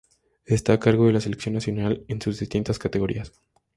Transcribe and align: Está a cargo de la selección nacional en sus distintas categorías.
Está 0.47 0.73
a 0.73 0.79
cargo 0.79 1.05
de 1.05 1.13
la 1.13 1.21
selección 1.21 1.53
nacional 1.53 2.03
en 2.07 2.19
sus 2.19 2.39
distintas 2.39 2.79
categorías. 2.79 3.31